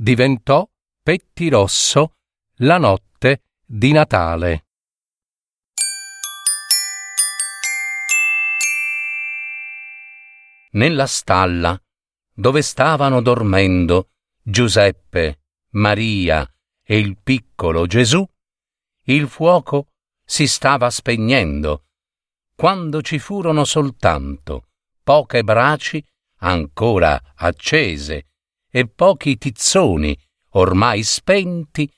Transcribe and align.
diventò 0.00 0.64
pettirosso 1.02 2.14
la 2.58 2.78
notte 2.78 3.42
di 3.64 3.90
Natale. 3.90 4.66
Nella 10.70 11.06
stalla 11.06 11.76
dove 12.32 12.62
stavano 12.62 13.20
dormendo 13.20 14.10
Giuseppe, 14.40 15.40
Maria 15.70 16.48
e 16.80 16.98
il 16.98 17.18
piccolo 17.20 17.86
Gesù, 17.86 18.24
il 19.06 19.28
fuoco 19.28 19.88
si 20.24 20.46
stava 20.46 20.90
spegnendo 20.90 21.86
quando 22.54 23.02
ci 23.02 23.18
furono 23.18 23.64
soltanto 23.64 24.68
poche 25.02 25.42
braci 25.42 26.04
ancora 26.36 27.20
accese 27.34 28.28
e 28.70 28.88
pochi 28.88 29.36
tizzoni 29.38 30.16
ormai 30.52 31.02
spenti, 31.02 31.90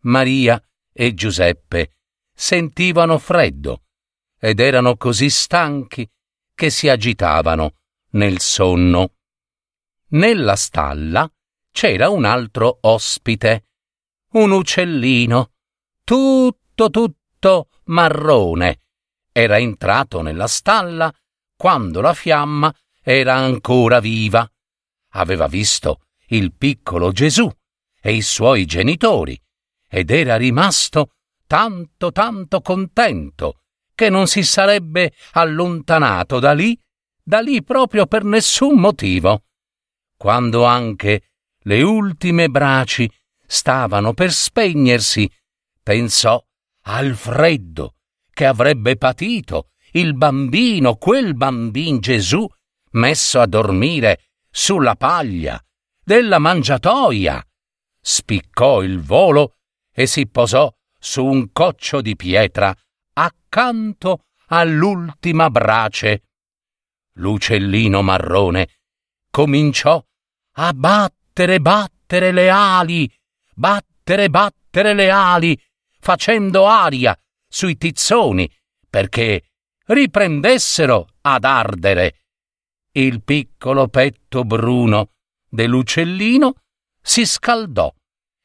Maria 0.00 0.62
e 0.92 1.14
Giuseppe 1.14 1.96
sentivano 2.34 3.18
freddo 3.18 3.82
ed 4.38 4.60
erano 4.60 4.96
così 4.96 5.30
stanchi 5.30 6.08
che 6.54 6.70
si 6.70 6.88
agitavano 6.88 7.76
nel 8.10 8.40
sonno. 8.40 9.14
Nella 10.08 10.56
stalla 10.56 11.30
c'era 11.70 12.08
un 12.08 12.24
altro 12.24 12.78
ospite, 12.82 13.70
un 14.32 14.50
uccellino, 14.52 15.52
tutto 16.04 16.90
tutto 16.90 17.68
marrone. 17.84 18.82
Era 19.32 19.58
entrato 19.58 20.22
nella 20.22 20.46
stalla 20.46 21.12
quando 21.56 22.00
la 22.00 22.14
fiamma 22.14 22.72
era 23.02 23.34
ancora 23.34 24.00
viva. 24.00 24.48
Aveva 25.16 25.46
visto 25.46 26.06
il 26.34 26.52
piccolo 26.52 27.12
Gesù 27.12 27.50
e 28.00 28.12
i 28.12 28.22
suoi 28.22 28.66
genitori 28.66 29.40
ed 29.88 30.10
era 30.10 30.36
rimasto 30.36 31.12
tanto 31.46 32.10
tanto 32.10 32.60
contento 32.60 33.60
che 33.94 34.10
non 34.10 34.26
si 34.26 34.42
sarebbe 34.42 35.12
allontanato 35.32 36.40
da 36.40 36.52
lì, 36.52 36.76
da 37.22 37.40
lì 37.40 37.62
proprio 37.62 38.06
per 38.06 38.24
nessun 38.24 38.80
motivo. 38.80 39.44
Quando 40.16 40.64
anche 40.64 41.30
le 41.60 41.82
ultime 41.82 42.48
braci 42.48 43.08
stavano 43.46 44.12
per 44.12 44.32
spegnersi, 44.32 45.30
pensò 45.82 46.44
al 46.86 47.14
freddo 47.14 47.94
che 48.32 48.46
avrebbe 48.46 48.96
patito 48.96 49.68
il 49.92 50.14
bambino, 50.14 50.96
quel 50.96 51.36
bambin 51.36 52.00
Gesù, 52.00 52.44
messo 52.92 53.40
a 53.40 53.46
dormire 53.46 54.30
sulla 54.50 54.96
paglia 54.96 55.64
della 56.04 56.38
mangiatoia. 56.38 57.44
Spiccò 58.00 58.82
il 58.82 59.00
volo 59.00 59.56
e 59.90 60.06
si 60.06 60.28
posò 60.28 60.72
su 60.98 61.24
un 61.24 61.50
coccio 61.52 62.00
di 62.00 62.14
pietra 62.16 62.74
accanto 63.14 64.26
all'ultima 64.48 65.48
brace. 65.50 66.22
L'uccellino 67.14 68.02
marrone 68.02 68.68
cominciò 69.30 70.04
a 70.56 70.72
battere, 70.72 71.60
battere 71.60 72.32
le 72.32 72.50
ali, 72.50 73.10
battere, 73.54 74.28
battere 74.28 74.92
le 74.92 75.10
ali, 75.10 75.58
facendo 75.98 76.66
aria 76.66 77.18
sui 77.48 77.76
tizzoni 77.76 78.50
perché 78.90 79.50
riprendessero 79.86 81.08
ad 81.22 81.44
ardere. 81.44 82.26
Il 82.92 83.22
piccolo 83.22 83.88
petto 83.88 84.44
bruno 84.44 85.13
dell'uccellino 85.54 86.54
si 87.00 87.24
scaldò 87.24 87.92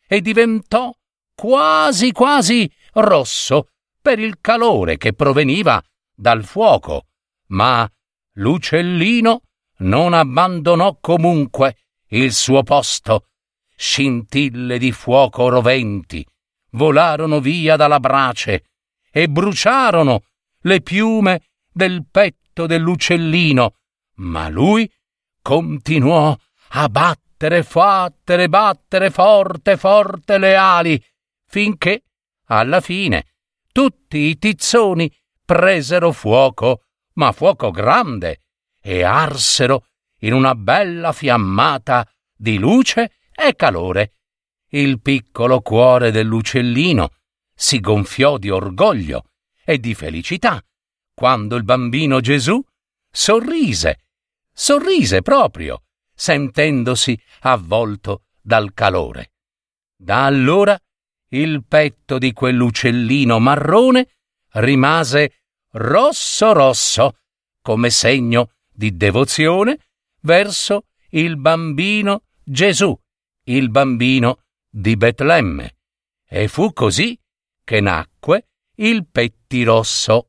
e 0.08 0.22
diventò 0.22 0.94
quasi 1.34 2.12
quasi 2.12 2.72
rosso 2.94 3.70
per 4.00 4.20
il 4.20 4.38
calore 4.40 4.98
che 4.98 5.14
proveniva 5.14 5.82
dal 6.14 6.44
fuoco, 6.44 7.08
ma 7.48 7.90
l'uccellino 8.34 9.42
non 9.78 10.14
abbandonò 10.14 10.98
comunque 11.00 11.78
il 12.10 12.32
suo 12.32 12.62
posto. 12.64 13.26
Scintille 13.76 14.78
di 14.78 14.92
fuoco 14.92 15.48
roventi 15.48 16.26
volarono 16.72 17.40
via 17.40 17.76
dalla 17.76 18.00
brace 18.00 18.66
e 19.10 19.28
bruciarono 19.30 20.24
le 20.62 20.82
piume 20.82 21.48
del 21.72 22.06
petto 22.12 22.68
dell'uccellino, 22.68 23.76
ma 24.16 24.50
lui 24.50 24.92
continuò 25.42 26.38
a 26.70 26.90
battere, 26.90 27.64
fattere, 27.64 28.50
battere 28.50 29.10
forte, 29.10 29.78
forte 29.78 30.38
le 30.38 30.56
ali, 30.56 31.04
finché, 31.46 32.04
alla 32.46 32.82
fine, 32.82 33.34
tutti 33.72 34.18
i 34.18 34.38
tizzoni 34.38 35.12
presero 35.46 36.12
fuoco, 36.12 36.84
ma 37.14 37.32
fuoco 37.32 37.72
grande, 37.72 38.42
e 38.82 39.04
arsero 39.04 39.88
in 40.20 40.34
una 40.34 40.56
bella 40.56 41.12
fiammata 41.12 42.08
di 42.36 42.58
luce 42.58 43.14
e 43.34 43.56
calore. 43.56 44.14
Il 44.70 45.02
piccolo 45.02 45.62
cuore 45.62 46.12
dell'uccellino 46.12 47.10
si 47.54 47.80
gonfiò 47.80 48.38
di 48.38 48.50
orgoglio 48.50 49.30
e 49.66 49.80
di 49.80 49.94
felicità 49.94 50.64
quando 51.20 51.58
il 51.58 51.66
bambino 51.66 52.22
Gesù 52.22 52.64
sorrise, 53.12 54.06
sorrise 54.54 55.22
proprio, 55.22 55.84
sentendosi 56.20 57.18
avvolto 57.42 58.26
dal 58.42 58.74
calore. 58.74 59.32
Da 59.96 60.26
allora 60.26 60.78
il 61.30 61.64
petto 61.66 62.18
di 62.18 62.34
quell'uccellino 62.34 63.40
marrone 63.40 64.10
rimase 64.54 65.44
rosso 65.72 66.52
rosso, 66.52 67.20
come 67.62 67.90
segno 67.90 68.56
di 68.70 68.98
devozione 68.98 69.78
verso 70.22 70.88
il 71.12 71.38
bambino 71.38 72.24
Gesù, 72.44 72.98
il 73.46 73.70
bambino 73.70 74.44
di 74.70 74.98
Betlemme. 74.98 75.78
E 76.28 76.50
fu 76.50 76.74
così 76.74 77.18
che 77.64 77.80
nacque 77.80 78.50
il 78.76 79.08
pettirosso. 79.08 80.29